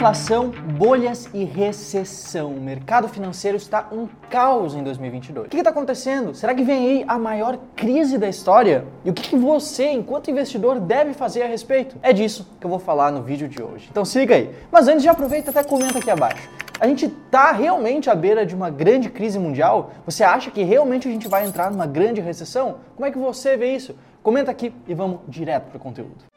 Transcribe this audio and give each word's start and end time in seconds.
Inflação, 0.00 0.50
bolhas 0.78 1.28
e 1.34 1.44
recessão. 1.44 2.54
O 2.54 2.58
mercado 2.58 3.06
financeiro 3.06 3.58
está 3.58 3.86
um 3.92 4.08
caos 4.30 4.74
em 4.74 4.82
2022. 4.82 5.46
O 5.46 5.50
que 5.50 5.58
está 5.58 5.68
acontecendo? 5.68 6.34
Será 6.34 6.54
que 6.54 6.64
vem 6.64 6.86
aí 6.86 7.04
a 7.06 7.18
maior 7.18 7.58
crise 7.76 8.16
da 8.16 8.26
história? 8.26 8.86
E 9.04 9.10
o 9.10 9.12
que, 9.12 9.28
que 9.28 9.36
você, 9.36 9.90
enquanto 9.90 10.30
investidor, 10.30 10.80
deve 10.80 11.12
fazer 11.12 11.42
a 11.42 11.46
respeito? 11.46 11.96
É 12.02 12.14
disso 12.14 12.48
que 12.58 12.64
eu 12.64 12.70
vou 12.70 12.78
falar 12.78 13.12
no 13.12 13.22
vídeo 13.22 13.46
de 13.46 13.62
hoje. 13.62 13.88
Então 13.90 14.02
siga 14.02 14.36
aí. 14.36 14.50
Mas 14.72 14.88
antes, 14.88 15.04
já 15.04 15.10
aproveita 15.10 15.50
e 15.50 15.58
até 15.58 15.62
comenta 15.62 15.98
aqui 15.98 16.10
abaixo. 16.10 16.48
A 16.80 16.86
gente 16.86 17.04
está 17.04 17.52
realmente 17.52 18.08
à 18.08 18.14
beira 18.14 18.46
de 18.46 18.54
uma 18.54 18.70
grande 18.70 19.10
crise 19.10 19.38
mundial? 19.38 19.90
Você 20.06 20.24
acha 20.24 20.50
que 20.50 20.62
realmente 20.62 21.08
a 21.08 21.10
gente 21.10 21.28
vai 21.28 21.44
entrar 21.44 21.70
numa 21.70 21.86
grande 21.86 22.22
recessão? 22.22 22.76
Como 22.96 23.04
é 23.04 23.10
que 23.10 23.18
você 23.18 23.54
vê 23.54 23.76
isso? 23.76 23.94
Comenta 24.22 24.50
aqui 24.50 24.72
e 24.88 24.94
vamos 24.94 25.20
direto 25.28 25.64
para 25.64 25.76
o 25.76 25.80
conteúdo. 25.80 26.29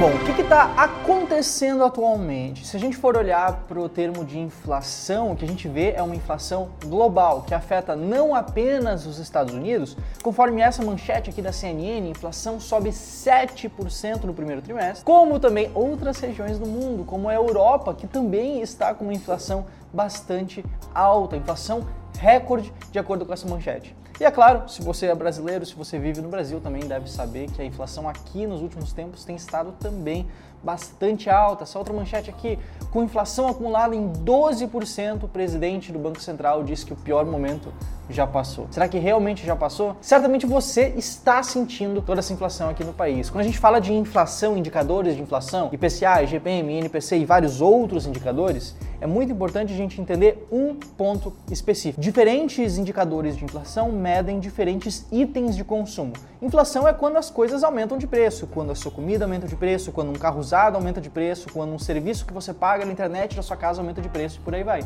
Bom, 0.00 0.14
o 0.14 0.34
que 0.34 0.40
está 0.40 0.72
acontecendo 0.78 1.84
atualmente? 1.84 2.66
Se 2.66 2.74
a 2.74 2.80
gente 2.80 2.96
for 2.96 3.18
olhar 3.18 3.64
para 3.68 3.78
o 3.78 3.86
termo 3.86 4.24
de 4.24 4.38
inflação, 4.38 5.32
o 5.32 5.36
que 5.36 5.44
a 5.44 5.48
gente 5.48 5.68
vê 5.68 5.90
é 5.90 6.02
uma 6.02 6.16
inflação 6.16 6.70
global 6.86 7.42
que 7.42 7.52
afeta 7.52 7.94
não 7.94 8.34
apenas 8.34 9.04
os 9.04 9.18
Estados 9.18 9.52
Unidos. 9.52 9.98
Conforme 10.22 10.62
essa 10.62 10.82
manchete 10.82 11.28
aqui 11.28 11.42
da 11.42 11.52
CNN, 11.52 12.08
inflação 12.08 12.58
sobe 12.58 12.88
7% 12.88 14.24
no 14.24 14.32
primeiro 14.32 14.62
trimestre, 14.62 15.04
como 15.04 15.38
também 15.38 15.70
outras 15.74 16.18
regiões 16.18 16.58
do 16.58 16.64
mundo, 16.64 17.04
como 17.04 17.28
a 17.28 17.34
Europa, 17.34 17.92
que 17.92 18.06
também 18.06 18.62
está 18.62 18.94
com 18.94 19.04
uma 19.04 19.12
inflação 19.12 19.66
bastante 19.92 20.64
alta, 20.94 21.36
inflação 21.36 21.86
recorde 22.20 22.70
de 22.92 22.98
acordo 22.98 23.24
com 23.24 23.32
essa 23.32 23.48
manchete. 23.48 23.96
E 24.20 24.24
é 24.24 24.30
claro, 24.30 24.68
se 24.68 24.82
você 24.82 25.06
é 25.06 25.14
brasileiro, 25.14 25.64
se 25.64 25.74
você 25.74 25.98
vive 25.98 26.20
no 26.20 26.28
Brasil, 26.28 26.60
também 26.60 26.82
deve 26.86 27.10
saber 27.10 27.50
que 27.50 27.62
a 27.62 27.64
inflação 27.64 28.06
aqui 28.06 28.46
nos 28.46 28.60
últimos 28.60 28.92
tempos 28.92 29.24
tem 29.24 29.34
estado 29.34 29.72
também 29.80 30.28
bastante 30.62 31.30
alta. 31.30 31.62
Essa 31.62 31.78
outra 31.78 31.94
manchete 31.94 32.28
aqui, 32.28 32.58
com 32.90 33.02
inflação 33.02 33.48
acumulada 33.48 33.96
em 33.96 34.12
12%, 34.12 35.22
o 35.22 35.28
presidente 35.28 35.90
do 35.90 35.98
Banco 35.98 36.20
Central 36.20 36.62
disse 36.62 36.84
que 36.84 36.92
o 36.92 36.96
pior 36.96 37.24
momento 37.24 37.72
já 38.14 38.26
passou. 38.26 38.66
Será 38.70 38.88
que 38.88 38.98
realmente 38.98 39.44
já 39.44 39.56
passou? 39.56 39.96
Certamente 40.00 40.46
você 40.46 40.92
está 40.96 41.42
sentindo 41.42 42.02
toda 42.02 42.20
essa 42.20 42.32
inflação 42.32 42.68
aqui 42.68 42.84
no 42.84 42.92
país. 42.92 43.30
Quando 43.30 43.40
a 43.40 43.46
gente 43.46 43.58
fala 43.58 43.80
de 43.80 43.92
inflação, 43.92 44.56
indicadores 44.56 45.16
de 45.16 45.22
inflação, 45.22 45.70
IPCA, 45.72 46.22
IGPM, 46.22 46.80
INPC 46.80 47.18
e 47.18 47.24
vários 47.24 47.60
outros 47.60 48.06
indicadores, 48.06 48.76
é 49.00 49.06
muito 49.06 49.32
importante 49.32 49.72
a 49.72 49.76
gente 49.76 50.00
entender 50.00 50.46
um 50.52 50.74
ponto 50.74 51.32
específico. 51.50 52.00
Diferentes 52.00 52.76
indicadores 52.76 53.36
de 53.36 53.44
inflação 53.44 53.90
medem 53.90 54.38
diferentes 54.38 55.06
itens 55.10 55.56
de 55.56 55.64
consumo. 55.64 56.12
Inflação 56.42 56.86
é 56.86 56.92
quando 56.92 57.16
as 57.16 57.30
coisas 57.30 57.64
aumentam 57.64 57.96
de 57.96 58.06
preço, 58.06 58.46
quando 58.46 58.72
a 58.72 58.74
sua 58.74 58.90
comida 58.90 59.24
aumenta 59.24 59.46
de 59.46 59.56
preço, 59.56 59.92
quando 59.92 60.10
um 60.10 60.14
carro 60.14 60.38
usado 60.38 60.76
aumenta 60.76 61.00
de 61.00 61.08
preço, 61.08 61.48
quando 61.52 61.72
um 61.72 61.78
serviço 61.78 62.26
que 62.26 62.32
você 62.32 62.52
paga 62.52 62.84
na 62.84 62.92
internet 62.92 63.36
da 63.36 63.42
sua 63.42 63.56
casa 63.56 63.80
aumenta 63.80 64.02
de 64.02 64.08
preço 64.08 64.38
e 64.38 64.44
por 64.44 64.54
aí 64.54 64.62
vai 64.62 64.84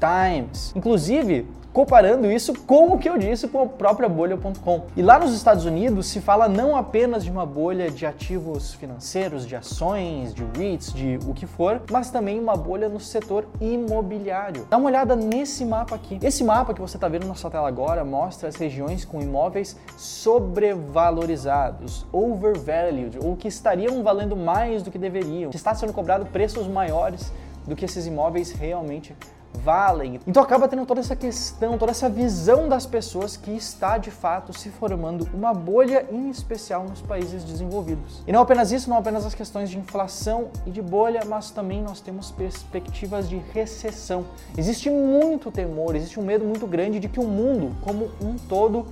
Times. 0.00 0.72
Inclusive, 0.74 1.46
comparando 1.72 2.30
isso 2.30 2.52
com 2.66 2.94
o 2.94 2.98
que 2.98 3.08
eu 3.08 3.16
disse 3.16 3.46
com 3.46 3.62
a 3.62 3.66
própria 3.66 4.08
bolha.com. 4.08 4.86
E 4.96 5.02
lá 5.02 5.18
nos 5.18 5.34
Estados 5.34 5.64
Unidos 5.64 6.06
se 6.06 6.20
fala 6.20 6.48
não 6.48 6.76
apenas 6.76 7.24
de 7.24 7.30
uma 7.30 7.46
bolha 7.46 7.90
de 7.90 8.06
ativos 8.06 8.74
financeiros, 8.74 9.46
de 9.46 9.54
ações, 9.54 10.34
de 10.34 10.44
REITs, 10.56 10.92
de 10.92 11.18
o 11.26 11.34
que 11.34 11.46
for, 11.46 11.82
mas 11.90 12.10
também 12.10 12.40
uma 12.40 12.56
bolha 12.56 12.88
no 12.88 12.98
setor 12.98 13.46
imobiliário. 13.60 14.66
Dá 14.68 14.76
uma 14.76 14.88
olhada 14.88 15.14
nesse 15.14 15.64
mapa 15.64 15.94
aqui. 15.94 16.18
Esse 16.22 16.42
mapa 16.42 16.74
que 16.74 16.80
você 16.80 16.96
está 16.96 17.08
vendo 17.08 17.26
na 17.26 17.34
sua 17.34 17.50
tela 17.50 17.68
agora 17.68 18.04
mostra 18.04 18.48
as 18.48 18.56
regiões 18.56 19.04
com 19.04 19.20
imóveis 19.20 19.76
sobrevalorizados, 19.96 22.06
overvalued, 22.12 23.18
ou 23.22 23.36
que 23.36 23.48
estariam 23.48 24.02
valendo 24.02 24.36
mais 24.36 24.82
do 24.82 24.90
que 24.90 24.98
deveriam, 24.98 25.50
que 25.50 25.56
está 25.56 25.74
sendo 25.74 25.92
cobrado 25.92 26.26
preços 26.26 26.66
maiores 26.66 27.32
do 27.66 27.76
que 27.76 27.84
esses 27.84 28.06
imóveis 28.06 28.52
realmente 28.52 29.14
valem. 29.54 30.20
Então 30.26 30.42
acaba 30.42 30.68
tendo 30.68 30.86
toda 30.86 31.00
essa 31.00 31.16
questão, 31.16 31.76
toda 31.76 31.90
essa 31.90 32.08
visão 32.08 32.68
das 32.68 32.86
pessoas 32.86 33.36
que 33.36 33.50
está 33.50 33.98
de 33.98 34.10
fato 34.10 34.56
se 34.56 34.70
formando 34.70 35.28
uma 35.34 35.52
bolha, 35.52 36.06
em 36.10 36.30
especial 36.30 36.84
nos 36.84 37.02
países 37.02 37.44
desenvolvidos. 37.44 38.22
E 38.26 38.32
não 38.32 38.40
apenas 38.40 38.72
isso, 38.72 38.88
não 38.88 38.98
apenas 38.98 39.26
as 39.26 39.34
questões 39.34 39.70
de 39.70 39.78
inflação 39.78 40.48
e 40.66 40.70
de 40.70 40.80
bolha, 40.80 41.22
mas 41.26 41.50
também 41.50 41.82
nós 41.82 42.00
temos 42.00 42.30
perspectivas 42.30 43.28
de 43.28 43.36
recessão. 43.52 44.24
Existe 44.56 44.88
muito 44.90 45.50
temor, 45.50 45.94
existe 45.94 46.18
um 46.18 46.24
medo 46.24 46.44
muito 46.44 46.66
grande 46.66 46.98
de 46.98 47.08
que 47.08 47.20
o 47.20 47.24
mundo, 47.24 47.74
como 47.82 48.10
um 48.22 48.36
todo, 48.48 48.86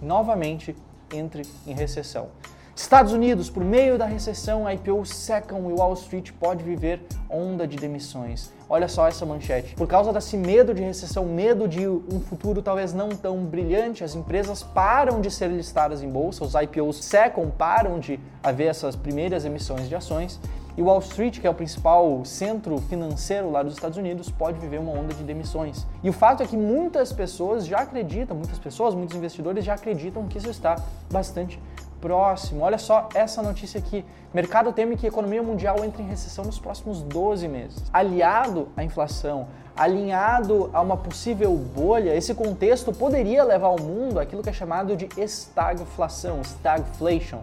novamente 0.00 0.76
entre 1.12 1.42
em 1.66 1.74
recessão. 1.74 2.28
Estados 2.76 3.14
Unidos, 3.14 3.48
por 3.48 3.64
meio 3.64 3.96
da 3.96 4.04
recessão, 4.04 4.66
a 4.66 4.74
IPO 4.74 5.06
secam 5.06 5.70
e 5.70 5.72
Wall 5.72 5.94
Street 5.94 6.30
pode 6.32 6.62
viver 6.62 7.00
onda 7.28 7.66
de 7.66 7.74
demissões. 7.74 8.52
Olha 8.68 8.86
só 8.86 9.08
essa 9.08 9.24
manchete. 9.24 9.74
Por 9.74 9.88
causa 9.88 10.12
desse 10.12 10.36
medo 10.36 10.74
de 10.74 10.82
recessão, 10.82 11.24
medo 11.24 11.66
de 11.66 11.88
um 11.88 12.20
futuro 12.20 12.60
talvez 12.60 12.92
não 12.92 13.08
tão 13.08 13.38
brilhante, 13.38 14.04
as 14.04 14.14
empresas 14.14 14.62
param 14.62 15.22
de 15.22 15.30
ser 15.30 15.48
listadas 15.48 16.02
em 16.02 16.08
bolsa, 16.10 16.44
os 16.44 16.52
IPOs 16.54 17.02
secam, 17.02 17.50
param 17.50 17.98
de 17.98 18.20
haver 18.42 18.66
essas 18.66 18.94
primeiras 18.94 19.46
emissões 19.46 19.88
de 19.88 19.94
ações. 19.94 20.38
E 20.76 20.82
Wall 20.82 20.98
Street, 20.98 21.40
que 21.40 21.46
é 21.46 21.50
o 21.50 21.54
principal 21.54 22.22
centro 22.26 22.76
financeiro 22.82 23.50
lá 23.50 23.62
dos 23.62 23.72
Estados 23.72 23.96
Unidos, 23.96 24.30
pode 24.30 24.58
viver 24.58 24.78
uma 24.78 24.92
onda 24.92 25.14
de 25.14 25.24
demissões. 25.24 25.86
E 26.02 26.10
o 26.10 26.12
fato 26.12 26.42
é 26.42 26.46
que 26.46 26.58
muitas 26.58 27.10
pessoas 27.10 27.66
já 27.66 27.78
acreditam, 27.78 28.36
muitas 28.36 28.58
pessoas, 28.58 28.94
muitos 28.94 29.16
investidores 29.16 29.64
já 29.64 29.72
acreditam 29.72 30.28
que 30.28 30.36
isso 30.36 30.50
está 30.50 30.76
bastante 31.10 31.58
próximo. 32.00 32.62
Olha 32.62 32.78
só 32.78 33.08
essa 33.14 33.42
notícia 33.42 33.78
aqui. 33.78 34.04
Mercado 34.32 34.72
teme 34.72 34.96
que 34.96 35.06
a 35.06 35.08
economia 35.08 35.42
mundial 35.42 35.84
entre 35.84 36.02
em 36.02 36.08
recessão 36.08 36.44
nos 36.44 36.58
próximos 36.58 37.02
12 37.02 37.48
meses. 37.48 37.82
Aliado 37.92 38.68
à 38.76 38.84
inflação, 38.84 39.48
alinhado 39.76 40.70
a 40.72 40.80
uma 40.80 40.96
possível 40.96 41.54
bolha, 41.54 42.14
esse 42.14 42.34
contexto 42.34 42.92
poderia 42.92 43.44
levar 43.44 43.68
o 43.68 43.80
mundo 43.80 44.18
àquilo 44.18 44.42
que 44.42 44.50
é 44.50 44.52
chamado 44.52 44.96
de 44.96 45.08
estagflação, 45.16 46.40
stagflation, 46.42 47.40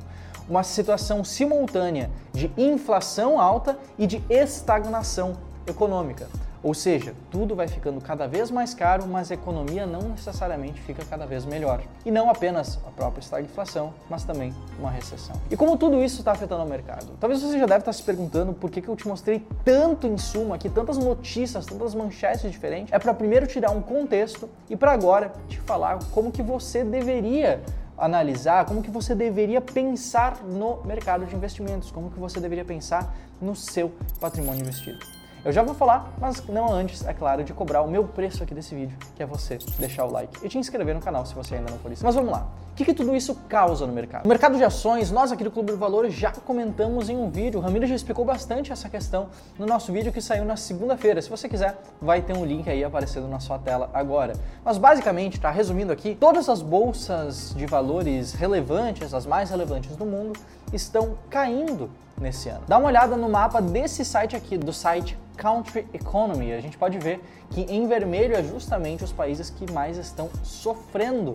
uma 0.50 0.64
situação 0.64 1.24
simultânea 1.24 2.10
de 2.32 2.52
inflação 2.58 3.40
alta 3.40 3.78
e 3.98 4.06
de 4.06 4.22
estagnação 4.30 5.34
econômica. 5.68 6.28
Ou 6.64 6.74
seja, 6.74 7.14
tudo 7.30 7.56
vai 7.56 7.68
ficando 7.68 8.00
cada 8.00 8.26
vez 8.26 8.50
mais 8.50 8.74
caro, 8.74 9.06
mas 9.06 9.30
a 9.30 9.34
economia 9.34 9.86
não 9.86 10.02
necessariamente 10.04 10.82
fica 10.82 11.04
cada 11.04 11.26
vez 11.26 11.46
melhor. 11.46 11.82
E 12.06 12.10
não 12.10 12.30
apenas 12.30 12.80
a 12.88 12.90
própria 12.90 13.20
estagflação, 13.20 13.94
mas 14.10 14.24
também 14.24 14.54
uma 14.80 14.90
recessão. 14.90 15.36
E 15.52 15.58
como 15.58 15.76
tudo 15.78 16.02
isso 16.02 16.20
está 16.20 16.32
afetando 16.32 16.64
o 16.64 16.70
mercado? 16.70 17.18
Talvez 17.20 17.42
você 17.42 17.60
já 17.60 17.66
deve 17.66 17.80
estar 17.80 17.92
se 17.92 18.02
perguntando 18.02 18.54
por 18.54 18.72
que, 18.72 18.82
que 18.82 18.88
eu 18.88 18.96
te 18.96 19.06
mostrei 19.06 19.46
tanto 19.66 20.08
insumo 20.08 20.54
aqui, 20.54 20.70
tantas 20.70 20.98
notícias, 20.98 21.66
tantas 21.66 21.94
manchetes 21.94 22.50
diferentes. 22.50 22.94
É 22.94 22.98
para 22.98 23.14
primeiro 23.14 23.46
tirar 23.46 23.72
um 23.72 23.82
contexto 23.82 24.50
e 24.70 24.78
para 24.78 24.94
agora 24.94 25.34
te 25.50 25.60
falar 25.60 26.00
como 26.14 26.32
que 26.32 26.42
você 26.42 26.82
deveria 26.82 27.62
analisar 27.98 28.66
como 28.66 28.82
que 28.82 28.90
você 28.90 29.14
deveria 29.14 29.62
pensar 29.62 30.44
no 30.44 30.82
mercado 30.84 31.26
de 31.26 31.36
investimentos, 31.36 31.92
como 31.92 32.10
que 32.10 32.20
você 32.20 32.40
deveria 32.40 32.66
pensar 32.66 33.16
no 33.40 33.56
seu 33.56 33.92
patrimônio 34.20 34.62
investido. 34.62 35.23
Eu 35.46 35.52
já 35.52 35.62
vou 35.62 35.76
falar, 35.76 36.10
mas 36.22 36.46
não 36.48 36.72
antes, 36.72 37.06
é 37.06 37.14
claro, 37.14 37.44
de 37.44 37.54
cobrar 37.54 37.82
o 37.82 37.88
meu 37.88 38.06
preço 38.06 38.42
aqui 38.42 38.54
desse 38.54 38.74
vídeo, 38.74 38.98
que 39.14 39.22
é 39.22 39.26
você 39.26 39.58
deixar 39.78 40.06
o 40.06 40.12
like 40.12 40.46
e 40.46 40.48
te 40.48 40.58
inscrever 40.58 40.96
no 40.96 41.02
canal 41.02 41.26
se 41.26 41.36
você 41.36 41.56
ainda 41.56 41.70
não 41.70 41.78
for 41.80 41.92
isso. 41.92 42.04
Mas 42.06 42.16
vamos 42.16 42.32
lá. 42.32 42.48
O 42.74 42.76
que, 42.76 42.86
que 42.86 42.94
tudo 42.96 43.16
isso 43.16 43.36
causa 43.48 43.86
no 43.86 43.94
mercado? 43.94 44.24
No 44.24 44.30
mercado 44.30 44.58
de 44.58 44.64
ações, 44.64 45.12
nós 45.12 45.32
aqui 45.32 45.44
do 45.44 45.52
Clube 45.52 45.72
do 45.72 45.78
Valor 45.78 46.10
já 46.10 46.32
comentamos 46.32 47.08
em 47.08 47.16
um 47.16 47.30
vídeo, 47.30 47.60
o 47.60 47.62
Ramiro 47.62 47.86
já 47.86 47.94
explicou 47.94 48.26
bastante 48.26 48.72
essa 48.72 48.90
questão 48.90 49.30
no 49.60 49.68
nosso 49.68 49.94
vídeo 49.94 50.12
que 50.12 50.20
saiu 50.20 50.44
na 50.44 50.58
segunda-feira. 50.58 51.22
Se 51.22 51.30
você 51.30 51.48
quiser, 51.48 51.80
vai 52.02 52.24
ter 52.24 52.36
um 52.36 52.44
link 52.44 52.68
aí 52.68 52.84
aparecendo 52.84 53.28
na 53.28 53.40
sua 53.40 53.60
tela 53.60 53.92
agora. 53.94 54.34
Mas 54.66 54.80
basicamente, 54.80 55.40
tá 55.40 55.52
resumindo 55.52 55.94
aqui, 55.94 56.18
todas 56.20 56.50
as 56.50 56.64
bolsas 56.64 57.54
de 57.56 57.68
valores 57.68 58.34
relevantes, 58.34 59.14
as 59.14 59.28
mais 59.28 59.52
relevantes 59.52 59.96
do 59.96 60.04
mundo, 60.04 60.34
estão 60.74 61.16
caindo 61.30 61.92
nesse 62.20 62.50
ano. 62.50 62.64
Dá 62.68 62.80
uma 62.80 62.88
olhada 62.88 63.16
no 63.16 63.30
mapa 63.30 63.62
desse 63.62 64.04
site 64.04 64.36
aqui, 64.36 64.58
do 64.58 64.74
site 64.74 65.16
Country 65.38 65.88
Economy. 65.94 66.52
A 66.52 66.60
gente 66.60 66.76
pode 66.76 66.98
ver 66.98 67.24
que 67.52 67.62
em 67.62 67.86
vermelho 67.88 68.36
é 68.36 68.42
justamente 68.42 69.04
os 69.04 69.12
países 69.12 69.52
que 69.52 69.72
mais 69.72 70.00
estão 70.00 70.28
sofrendo 70.42 71.34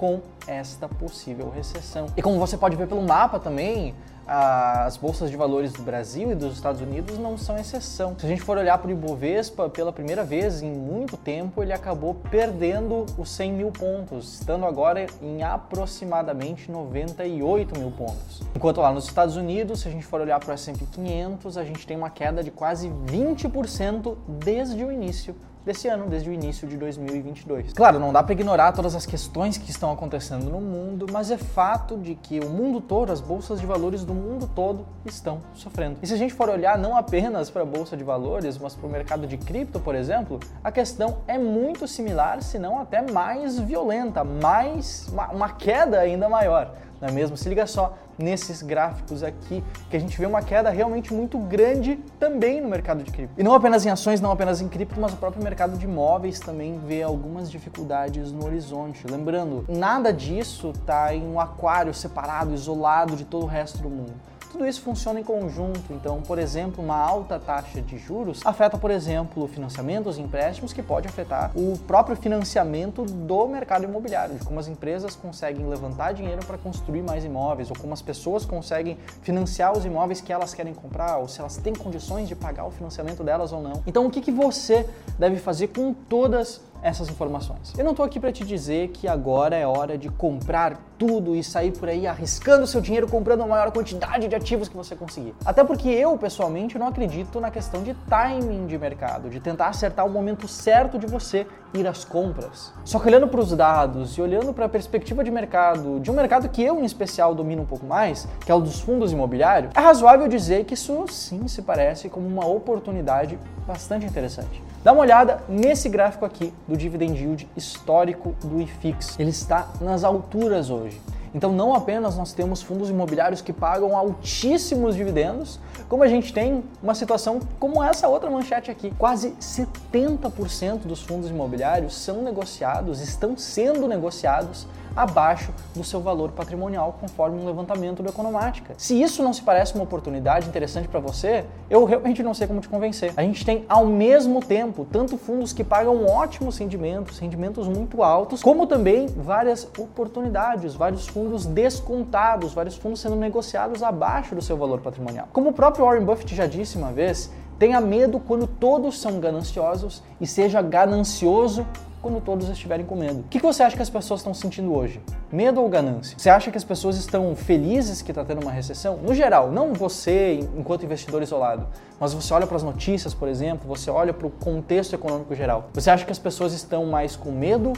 com 0.00 0.22
esta 0.46 0.88
possível 0.88 1.50
recessão. 1.50 2.06
E 2.16 2.22
como 2.22 2.38
você 2.38 2.56
pode 2.56 2.74
ver 2.74 2.88
pelo 2.88 3.02
mapa 3.02 3.38
também, 3.38 3.94
as 4.26 4.96
bolsas 4.96 5.30
de 5.30 5.36
valores 5.36 5.74
do 5.74 5.82
Brasil 5.82 6.32
e 6.32 6.34
dos 6.34 6.54
Estados 6.54 6.80
Unidos 6.80 7.18
não 7.18 7.36
são 7.36 7.58
exceção. 7.58 8.16
Se 8.18 8.24
a 8.24 8.28
gente 8.30 8.40
for 8.40 8.56
olhar 8.56 8.78
para 8.78 8.88
o 8.88 8.90
Ibovespa, 8.92 9.68
pela 9.68 9.92
primeira 9.92 10.24
vez 10.24 10.62
em 10.62 10.72
muito 10.72 11.18
tempo, 11.18 11.62
ele 11.62 11.74
acabou 11.74 12.14
perdendo 12.14 13.04
os 13.18 13.28
100 13.28 13.52
mil 13.52 13.70
pontos, 13.70 14.40
estando 14.40 14.64
agora 14.64 15.06
em 15.20 15.42
aproximadamente 15.42 16.70
98 16.70 17.78
mil 17.78 17.90
pontos. 17.90 18.40
Enquanto 18.56 18.80
lá 18.80 18.90
nos 18.94 19.04
Estados 19.04 19.36
Unidos, 19.36 19.80
se 19.80 19.88
a 19.88 19.90
gente 19.90 20.06
for 20.06 20.22
olhar 20.22 20.40
para 20.40 20.48
o 20.48 20.54
S&P 20.54 20.86
500, 20.86 21.58
a 21.58 21.64
gente 21.64 21.86
tem 21.86 21.98
uma 21.98 22.08
queda 22.08 22.42
de 22.42 22.50
quase 22.50 22.88
20% 22.88 24.16
desde 24.26 24.82
o 24.82 24.90
início 24.90 25.36
desse 25.64 25.88
ano, 25.88 26.06
desde 26.08 26.30
o 26.30 26.32
início 26.32 26.66
de 26.66 26.76
2022. 26.76 27.72
Claro, 27.72 27.98
não 27.98 28.12
dá 28.12 28.22
para 28.22 28.32
ignorar 28.32 28.72
todas 28.72 28.94
as 28.94 29.04
questões 29.04 29.56
que 29.58 29.70
estão 29.70 29.92
acontecendo 29.92 30.50
no 30.50 30.60
mundo, 30.60 31.06
mas 31.12 31.30
é 31.30 31.36
fato 31.36 31.96
de 31.96 32.14
que 32.14 32.40
o 32.40 32.48
mundo 32.48 32.80
todo, 32.80 33.12
as 33.12 33.20
bolsas 33.20 33.60
de 33.60 33.66
valores 33.66 34.04
do 34.04 34.14
mundo 34.14 34.48
todo 34.54 34.86
estão 35.04 35.40
sofrendo. 35.54 35.98
E 36.02 36.06
se 36.06 36.14
a 36.14 36.16
gente 36.16 36.34
for 36.34 36.48
olhar 36.48 36.78
não 36.78 36.96
apenas 36.96 37.50
para 37.50 37.62
a 37.62 37.66
bolsa 37.66 37.96
de 37.96 38.04
valores, 38.04 38.58
mas 38.58 38.74
para 38.74 38.86
o 38.86 38.90
mercado 38.90 39.26
de 39.26 39.36
cripto, 39.36 39.80
por 39.80 39.94
exemplo, 39.94 40.40
a 40.62 40.72
questão 40.72 41.18
é 41.26 41.38
muito 41.38 41.86
similar, 41.86 42.42
se 42.42 42.58
não 42.58 42.78
até 42.78 43.02
mais 43.10 43.58
violenta, 43.58 44.24
mais 44.24 45.08
uma, 45.12 45.28
uma 45.30 45.48
queda 45.50 46.00
ainda 46.00 46.28
maior 46.28 46.74
não 47.00 47.08
é 47.08 47.12
mesmo? 47.12 47.36
Se 47.36 47.48
liga 47.48 47.66
só 47.66 47.96
nesses 48.18 48.60
gráficos 48.62 49.22
aqui, 49.22 49.64
que 49.88 49.96
a 49.96 50.00
gente 50.00 50.18
vê 50.18 50.26
uma 50.26 50.42
queda 50.42 50.68
realmente 50.68 51.14
muito 51.14 51.38
grande 51.38 51.96
também 52.18 52.60
no 52.60 52.68
mercado 52.68 53.02
de 53.02 53.10
cripto. 53.10 53.34
E 53.38 53.42
não 53.42 53.54
apenas 53.54 53.86
em 53.86 53.90
ações, 53.90 54.20
não 54.20 54.30
apenas 54.30 54.60
em 54.60 54.68
cripto, 54.68 55.00
mas 55.00 55.12
o 55.12 55.16
próprio 55.16 55.42
mercado 55.42 55.78
de 55.78 55.86
imóveis 55.86 56.38
também 56.38 56.78
vê 56.78 57.02
algumas 57.02 57.50
dificuldades 57.50 58.30
no 58.30 58.44
horizonte. 58.44 59.06
Lembrando, 59.10 59.64
nada 59.68 60.12
disso 60.12 60.70
está 60.70 61.14
em 61.14 61.26
um 61.26 61.40
aquário 61.40 61.94
separado, 61.94 62.52
isolado 62.52 63.16
de 63.16 63.24
todo 63.24 63.44
o 63.44 63.48
resto 63.48 63.78
do 63.78 63.88
mundo. 63.88 64.12
Tudo 64.50 64.66
isso 64.66 64.82
funciona 64.82 65.20
em 65.20 65.22
conjunto, 65.22 65.92
então, 65.92 66.20
por 66.22 66.36
exemplo, 66.36 66.82
uma 66.82 66.96
alta 66.96 67.38
taxa 67.38 67.80
de 67.80 67.96
juros 67.96 68.40
afeta, 68.44 68.76
por 68.76 68.90
exemplo, 68.90 69.46
financiamentos 69.46 70.18
e 70.18 70.22
empréstimos, 70.22 70.72
que 70.72 70.82
pode 70.82 71.06
afetar 71.06 71.52
o 71.54 71.78
próprio 71.86 72.16
financiamento 72.16 73.04
do 73.04 73.46
mercado 73.46 73.84
imobiliário, 73.84 74.34
de 74.34 74.44
como 74.44 74.58
as 74.58 74.66
empresas 74.66 75.14
conseguem 75.14 75.66
levantar 75.68 76.12
dinheiro 76.12 76.44
para 76.44 76.58
construir 76.58 77.02
mais 77.02 77.24
imóveis, 77.24 77.70
ou 77.70 77.78
como 77.78 77.94
as 77.94 78.02
pessoas 78.02 78.44
conseguem 78.44 78.98
financiar 79.22 79.72
os 79.72 79.84
imóveis 79.84 80.20
que 80.20 80.32
elas 80.32 80.52
querem 80.52 80.74
comprar, 80.74 81.18
ou 81.18 81.28
se 81.28 81.38
elas 81.38 81.56
têm 81.56 81.72
condições 81.72 82.28
de 82.28 82.34
pagar 82.34 82.66
o 82.66 82.72
financiamento 82.72 83.22
delas 83.22 83.52
ou 83.52 83.62
não. 83.62 83.82
Então, 83.86 84.04
o 84.06 84.10
que, 84.10 84.20
que 84.20 84.32
você 84.32 84.84
deve 85.16 85.36
fazer 85.36 85.68
com 85.68 85.94
todas 85.94 86.60
essas 86.82 87.08
informações. 87.08 87.72
Eu 87.76 87.84
não 87.84 87.92
estou 87.92 88.04
aqui 88.04 88.18
para 88.18 88.32
te 88.32 88.44
dizer 88.44 88.88
que 88.88 89.06
agora 89.06 89.56
é 89.56 89.66
hora 89.66 89.98
de 89.98 90.08
comprar 90.08 90.78
tudo 90.98 91.34
e 91.34 91.42
sair 91.42 91.72
por 91.72 91.88
aí 91.88 92.06
arriscando 92.06 92.66
seu 92.66 92.80
dinheiro 92.80 93.08
comprando 93.08 93.42
a 93.42 93.46
maior 93.46 93.70
quantidade 93.70 94.28
de 94.28 94.34
ativos 94.34 94.68
que 94.68 94.76
você 94.76 94.94
conseguir. 94.94 95.34
Até 95.44 95.64
porque 95.64 95.88
eu, 95.88 96.16
pessoalmente, 96.18 96.78
não 96.78 96.86
acredito 96.86 97.40
na 97.40 97.50
questão 97.50 97.82
de 97.82 97.94
timing 98.08 98.66
de 98.66 98.76
mercado, 98.76 99.30
de 99.30 99.40
tentar 99.40 99.68
acertar 99.68 100.06
o 100.06 100.10
momento 100.10 100.46
certo 100.46 100.98
de 100.98 101.06
você 101.06 101.46
ir 101.74 101.86
às 101.86 102.04
compras. 102.04 102.72
Só 102.84 102.98
que 102.98 103.08
olhando 103.08 103.28
para 103.28 103.40
os 103.40 103.52
dados 103.52 104.16
e 104.16 104.22
olhando 104.22 104.52
para 104.52 104.66
a 104.66 104.68
perspectiva 104.68 105.22
de 105.22 105.30
mercado, 105.30 106.00
de 106.00 106.10
um 106.10 106.14
mercado 106.14 106.48
que 106.48 106.62
eu 106.62 106.80
em 106.80 106.84
especial 106.84 107.34
domino 107.34 107.62
um 107.62 107.66
pouco 107.66 107.86
mais, 107.86 108.26
que 108.44 108.50
é 108.50 108.54
o 108.54 108.60
dos 108.60 108.80
fundos 108.80 109.12
imobiliários, 109.12 109.72
é 109.74 109.80
razoável 109.80 110.28
dizer 110.28 110.64
que 110.64 110.74
isso 110.74 111.06
sim 111.08 111.46
se 111.48 111.62
parece 111.62 112.08
como 112.08 112.26
uma 112.26 112.46
oportunidade 112.46 113.38
bastante 113.66 114.06
interessante. 114.06 114.62
Dá 114.82 114.92
uma 114.92 115.02
olhada 115.02 115.42
nesse 115.46 115.88
gráfico 115.88 116.24
aqui 116.24 116.54
do 116.66 116.76
dividend 116.76 117.18
yield 117.18 117.48
histórico 117.54 118.34
do 118.42 118.60
IFIX. 118.62 119.18
Ele 119.18 119.30
está 119.30 119.68
nas 119.80 120.04
alturas 120.04 120.70
hoje. 120.70 120.98
Então, 121.34 121.52
não 121.52 121.74
apenas 121.74 122.16
nós 122.16 122.32
temos 122.32 122.60
fundos 122.60 122.90
imobiliários 122.90 123.40
que 123.40 123.52
pagam 123.52 123.96
altíssimos 123.96 124.96
dividendos, 124.96 125.60
como 125.88 126.02
a 126.02 126.08
gente 126.08 126.32
tem 126.32 126.64
uma 126.82 126.94
situação 126.94 127.40
como 127.58 127.82
essa 127.82 128.08
outra 128.08 128.28
manchete 128.30 128.70
aqui. 128.70 128.92
Quase 128.98 129.30
70% 129.40 130.80
dos 130.80 131.02
fundos 131.02 131.30
imobiliários 131.30 131.94
são 131.94 132.22
negociados, 132.22 133.00
estão 133.00 133.36
sendo 133.36 133.86
negociados 133.86 134.66
abaixo 134.94 135.52
do 135.74 135.84
seu 135.84 136.00
valor 136.00 136.30
patrimonial, 136.32 136.96
conforme 137.00 137.40
um 137.40 137.46
levantamento 137.46 138.02
do 138.02 138.08
Economática. 138.08 138.74
Se 138.76 139.00
isso 139.00 139.22
não 139.22 139.32
se 139.32 139.42
parece 139.42 139.74
uma 139.74 139.84
oportunidade 139.84 140.48
interessante 140.48 140.88
para 140.88 141.00
você, 141.00 141.44
eu 141.68 141.84
realmente 141.84 142.22
não 142.22 142.34
sei 142.34 142.46
como 142.46 142.60
te 142.60 142.68
convencer. 142.68 143.12
A 143.16 143.22
gente 143.22 143.44
tem 143.44 143.64
ao 143.68 143.86
mesmo 143.86 144.40
tempo 144.40 144.86
tanto 144.90 145.16
fundos 145.16 145.52
que 145.52 145.62
pagam 145.62 146.06
ótimos 146.06 146.58
rendimentos, 146.58 147.18
rendimentos 147.18 147.68
muito 147.68 148.02
altos, 148.02 148.42
como 148.42 148.66
também 148.66 149.06
várias 149.06 149.68
oportunidades, 149.78 150.74
vários 150.74 151.06
fundos 151.06 151.46
descontados, 151.46 152.52
vários 152.52 152.76
fundos 152.76 153.00
sendo 153.00 153.16
negociados 153.16 153.82
abaixo 153.82 154.34
do 154.34 154.42
seu 154.42 154.56
valor 154.56 154.80
patrimonial. 154.80 155.28
Como 155.32 155.50
o 155.50 155.52
próprio 155.52 155.84
Warren 155.84 156.04
Buffett 156.04 156.34
já 156.34 156.46
disse 156.46 156.76
uma 156.76 156.92
vez, 156.92 157.30
tenha 157.58 157.80
medo 157.80 158.18
quando 158.18 158.46
todos 158.46 158.98
são 158.98 159.20
gananciosos 159.20 160.02
e 160.20 160.26
seja 160.26 160.62
ganancioso 160.62 161.66
quando 162.00 162.20
todos 162.20 162.48
estiverem 162.48 162.84
com 162.86 162.96
medo. 162.96 163.20
O 163.20 163.22
que 163.24 163.38
você 163.38 163.62
acha 163.62 163.76
que 163.76 163.82
as 163.82 163.90
pessoas 163.90 164.20
estão 164.20 164.32
sentindo 164.32 164.74
hoje? 164.74 165.00
Medo 165.30 165.60
ou 165.60 165.68
ganância? 165.68 166.16
Você 166.18 166.30
acha 166.30 166.50
que 166.50 166.56
as 166.56 166.64
pessoas 166.64 166.96
estão 166.96 167.34
felizes 167.36 168.02
que 168.02 168.10
está 168.10 168.24
tendo 168.24 168.42
uma 168.42 168.50
recessão? 168.50 168.96
No 168.96 169.14
geral, 169.14 169.50
não 169.50 169.74
você 169.74 170.40
enquanto 170.56 170.84
investidor 170.84 171.22
isolado, 171.22 171.66
mas 171.98 172.14
você 172.14 172.32
olha 172.32 172.46
para 172.46 172.56
as 172.56 172.62
notícias, 172.62 173.12
por 173.12 173.28
exemplo, 173.28 173.68
você 173.68 173.90
olha 173.90 174.12
para 174.12 174.26
o 174.26 174.30
contexto 174.30 174.94
econômico 174.94 175.34
geral. 175.34 175.68
Você 175.74 175.90
acha 175.90 176.04
que 176.04 176.12
as 176.12 176.18
pessoas 176.18 176.52
estão 176.52 176.86
mais 176.86 177.16
com 177.16 177.30
medo 177.30 177.72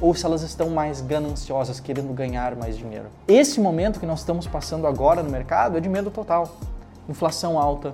ou 0.00 0.14
se 0.14 0.26
elas 0.26 0.42
estão 0.42 0.70
mais 0.70 1.00
gananciosas, 1.00 1.78
querendo 1.78 2.12
ganhar 2.12 2.56
mais 2.56 2.76
dinheiro? 2.76 3.06
Esse 3.28 3.60
momento 3.60 4.00
que 4.00 4.06
nós 4.06 4.20
estamos 4.20 4.46
passando 4.46 4.86
agora 4.86 5.22
no 5.22 5.30
mercado 5.30 5.78
é 5.78 5.80
de 5.80 5.88
medo 5.88 6.10
total. 6.10 6.48
Inflação 7.08 7.58
alta, 7.58 7.92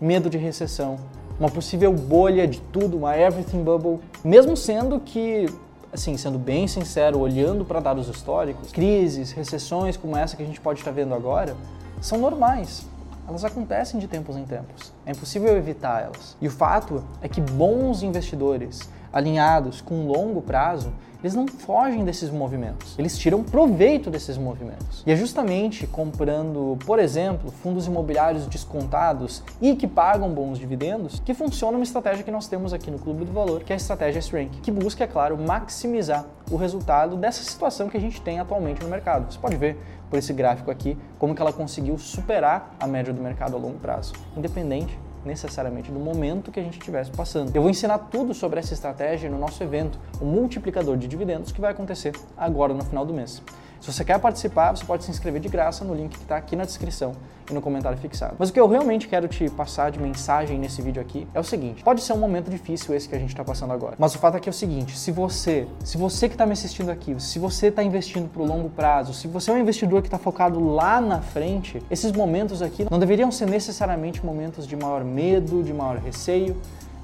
medo 0.00 0.28
de 0.28 0.38
recessão, 0.38 0.98
uma 1.38 1.50
possível 1.50 1.92
bolha 1.92 2.46
de 2.48 2.60
tudo, 2.60 2.96
uma 2.96 3.16
everything 3.16 3.62
bubble, 3.62 4.00
mesmo 4.26 4.56
sendo 4.56 4.98
que 4.98 5.46
assim, 5.92 6.16
sendo 6.16 6.36
bem 6.36 6.66
sincero, 6.66 7.18
olhando 7.20 7.64
para 7.64 7.78
dados 7.78 8.08
históricos, 8.08 8.72
crises, 8.72 9.30
recessões 9.30 9.96
como 9.96 10.16
essa 10.16 10.36
que 10.36 10.42
a 10.42 10.46
gente 10.46 10.60
pode 10.60 10.80
estar 10.80 10.90
vendo 10.90 11.14
agora, 11.14 11.56
são 12.00 12.18
normais. 12.18 12.84
Elas 13.26 13.44
acontecem 13.44 13.98
de 13.98 14.08
tempos 14.08 14.36
em 14.36 14.44
tempos. 14.44 14.92
É 15.06 15.12
impossível 15.12 15.56
evitar 15.56 16.02
elas. 16.02 16.36
E 16.40 16.48
o 16.48 16.50
fato 16.50 17.02
é 17.22 17.28
que 17.28 17.40
bons 17.40 18.02
investidores, 18.02 18.88
alinhados 19.12 19.80
com 19.80 20.06
longo 20.06 20.42
prazo, 20.42 20.92
eles 21.22 21.34
não 21.34 21.48
fogem 21.48 22.04
desses 22.04 22.30
movimentos, 22.30 22.96
eles 22.98 23.18
tiram 23.18 23.42
proveito 23.42 24.10
desses 24.10 24.36
movimentos. 24.36 25.02
E 25.06 25.10
é 25.10 25.16
justamente 25.16 25.86
comprando, 25.86 26.78
por 26.84 26.98
exemplo, 26.98 27.50
fundos 27.50 27.86
imobiliários 27.86 28.46
descontados 28.46 29.42
e 29.60 29.74
que 29.74 29.86
pagam 29.86 30.30
bons 30.30 30.58
dividendos 30.58 31.20
que 31.24 31.34
funciona 31.34 31.76
uma 31.76 31.84
estratégia 31.84 32.22
que 32.22 32.30
nós 32.30 32.46
temos 32.46 32.72
aqui 32.72 32.90
no 32.90 32.98
Clube 32.98 33.24
do 33.24 33.32
Valor, 33.32 33.64
que 33.64 33.72
é 33.72 33.74
a 33.74 33.76
estratégia 33.76 34.18
S-Rank, 34.18 34.60
que 34.62 34.70
busca, 34.70 35.04
é 35.04 35.06
claro, 35.06 35.36
maximizar 35.36 36.26
o 36.50 36.56
resultado 36.56 37.16
dessa 37.16 37.42
situação 37.42 37.88
que 37.88 37.96
a 37.96 38.00
gente 38.00 38.20
tem 38.20 38.38
atualmente 38.38 38.82
no 38.82 38.88
mercado. 38.88 39.32
Você 39.32 39.38
pode 39.38 39.56
ver 39.56 39.76
por 40.08 40.18
esse 40.18 40.32
gráfico 40.32 40.70
aqui 40.70 40.96
como 41.18 41.34
que 41.34 41.42
ela 41.42 41.52
conseguiu 41.52 41.98
superar 41.98 42.76
a 42.78 42.86
média 42.86 43.12
do 43.12 43.20
mercado 43.20 43.56
a 43.56 43.58
longo 43.58 43.78
prazo, 43.78 44.12
independente 44.36 44.96
necessariamente 45.26 45.90
do 45.90 45.98
momento 45.98 46.50
que 46.50 46.60
a 46.60 46.62
gente 46.62 46.78
estivesse 46.78 47.10
passando. 47.10 47.54
Eu 47.54 47.60
vou 47.60 47.70
ensinar 47.70 47.98
tudo 47.98 48.32
sobre 48.32 48.60
essa 48.60 48.72
estratégia 48.72 49.28
no 49.28 49.38
nosso 49.38 49.62
evento, 49.62 49.98
o 50.20 50.24
multiplicador 50.24 50.96
de 50.96 51.06
dividendos, 51.06 51.52
que 51.52 51.60
vai 51.60 51.72
acontecer 51.72 52.14
agora 52.36 52.72
no 52.72 52.84
final 52.84 53.04
do 53.04 53.12
mês. 53.12 53.42
Se 53.80 53.92
você 53.92 54.04
quer 54.04 54.18
participar, 54.18 54.74
você 54.74 54.84
pode 54.84 55.04
se 55.04 55.10
inscrever 55.10 55.40
de 55.40 55.48
graça 55.48 55.84
no 55.84 55.94
link 55.94 56.16
que 56.16 56.22
está 56.22 56.36
aqui 56.36 56.56
na 56.56 56.64
descrição 56.64 57.12
e 57.48 57.54
no 57.54 57.60
comentário 57.60 57.96
fixado. 57.98 58.34
Mas 58.38 58.48
o 58.48 58.52
que 58.52 58.58
eu 58.58 58.66
realmente 58.66 59.06
quero 59.06 59.28
te 59.28 59.48
passar 59.50 59.90
de 59.90 60.00
mensagem 60.00 60.58
nesse 60.58 60.82
vídeo 60.82 61.00
aqui 61.00 61.26
é 61.34 61.38
o 61.38 61.44
seguinte: 61.44 61.84
pode 61.84 62.00
ser 62.02 62.12
um 62.12 62.18
momento 62.18 62.50
difícil 62.50 62.94
esse 62.94 63.08
que 63.08 63.14
a 63.14 63.18
gente 63.18 63.30
está 63.30 63.44
passando 63.44 63.72
agora, 63.72 63.94
mas 63.98 64.14
o 64.14 64.18
fato 64.18 64.36
é 64.36 64.40
que 64.40 64.48
é 64.48 64.50
o 64.50 64.54
seguinte: 64.54 64.98
se 64.98 65.12
você, 65.12 65.68
se 65.84 65.96
você 65.96 66.28
que 66.28 66.34
está 66.34 66.46
me 66.46 66.52
assistindo 66.52 66.90
aqui, 66.90 67.14
se 67.20 67.38
você 67.38 67.68
está 67.68 67.82
investindo 67.82 68.28
para 68.28 68.42
o 68.42 68.46
longo 68.46 68.70
prazo, 68.70 69.14
se 69.14 69.28
você 69.28 69.50
é 69.50 69.54
um 69.54 69.58
investidor 69.58 70.00
que 70.02 70.08
está 70.08 70.18
focado 70.18 70.58
lá 70.58 71.00
na 71.00 71.20
frente, 71.20 71.82
esses 71.90 72.10
momentos 72.12 72.62
aqui 72.62 72.86
não 72.90 72.98
deveriam 72.98 73.30
ser 73.30 73.46
necessariamente 73.46 74.24
momentos 74.24 74.66
de 74.66 74.74
maior 74.74 75.04
medo, 75.04 75.62
de 75.62 75.72
maior 75.72 75.98
receio, 75.98 76.56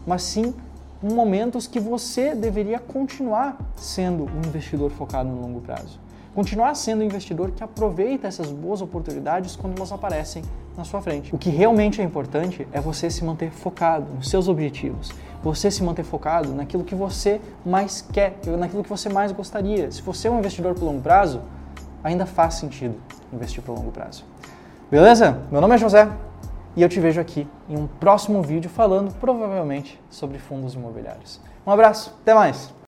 mas 0.06 0.22
sim 0.22 0.54
momentos 1.02 1.66
que 1.66 1.80
você 1.80 2.34
deveria 2.34 2.78
continuar 2.78 3.58
sendo 3.76 4.24
um 4.24 4.38
investidor 4.46 4.90
focado 4.90 5.28
no 5.28 5.40
longo 5.40 5.60
prazo 5.60 6.01
continuar 6.34 6.74
sendo 6.74 7.02
um 7.02 7.04
investidor 7.04 7.50
que 7.50 7.62
aproveita 7.62 8.26
essas 8.26 8.50
boas 8.50 8.80
oportunidades 8.80 9.54
quando 9.54 9.76
elas 9.76 9.92
aparecem 9.92 10.42
na 10.76 10.84
sua 10.84 11.02
frente. 11.02 11.34
O 11.34 11.38
que 11.38 11.50
realmente 11.50 12.00
é 12.00 12.04
importante 12.04 12.66
é 12.72 12.80
você 12.80 13.10
se 13.10 13.24
manter 13.24 13.50
focado 13.50 14.06
nos 14.14 14.30
seus 14.30 14.48
objetivos, 14.48 15.12
você 15.42 15.70
se 15.70 15.82
manter 15.82 16.02
focado 16.02 16.54
naquilo 16.54 16.84
que 16.84 16.94
você 16.94 17.40
mais 17.64 18.00
quer, 18.00 18.38
naquilo 18.58 18.82
que 18.82 18.88
você 18.88 19.08
mais 19.08 19.32
gostaria. 19.32 19.90
Se 19.90 20.00
você 20.00 20.28
é 20.28 20.30
um 20.30 20.38
investidor 20.38 20.74
por 20.74 20.84
longo 20.84 21.02
prazo, 21.02 21.42
ainda 22.02 22.24
faz 22.24 22.54
sentido 22.54 22.94
investir 23.32 23.62
por 23.62 23.76
longo 23.76 23.90
prazo. 23.90 24.24
Beleza? 24.90 25.38
Meu 25.50 25.60
nome 25.60 25.74
é 25.74 25.78
José 25.78 26.10
e 26.74 26.82
eu 26.82 26.88
te 26.88 27.00
vejo 27.00 27.20
aqui 27.20 27.46
em 27.68 27.76
um 27.76 27.86
próximo 27.86 28.42
vídeo 28.42 28.70
falando 28.70 29.12
provavelmente 29.14 30.00
sobre 30.08 30.38
fundos 30.38 30.74
imobiliários. 30.74 31.40
Um 31.66 31.70
abraço, 31.70 32.16
até 32.22 32.34
mais! 32.34 32.72